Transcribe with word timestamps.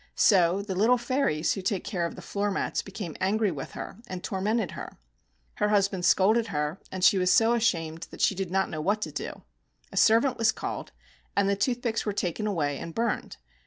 So 0.15 0.63
the 0.63 0.73
little 0.73 0.97
fairies 0.97 1.53
who 1.53 1.61
take 1.61 1.83
care 1.83 2.07
of 2.07 2.15
the 2.15 2.23
floor 2.23 2.49
mats 2.49 2.81
became 2.81 3.15
angry 3.21 3.51
with 3.51 3.73
her, 3.73 3.97
and 4.07 4.23
tor 4.23 4.41
mented 4.41 4.71
her. 4.71 4.97
Her 5.57 5.69
husband 5.69 6.05
scolded 6.05 6.47
her, 6.47 6.79
and 6.91 7.03
she 7.03 7.19
was 7.19 7.31
so 7.31 7.53
ashamed 7.53 8.07
that 8.09 8.19
she 8.21 8.33
did 8.33 8.49
not 8.49 8.67
know 8.71 8.81
what 8.81 9.03
to 9.03 9.11
do. 9.11 9.43
A 9.91 9.97
servant 9.97 10.39
was 10.39 10.51
called, 10.51 10.91
and 11.37 11.47
the 11.47 11.55
toothpicks 11.55 12.03
were 12.03 12.13
taken 12.13 12.47
away 12.47 12.79
and 12.79 12.95
burned. 12.95 13.37